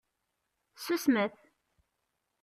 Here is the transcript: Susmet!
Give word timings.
Susmet! 0.75 1.33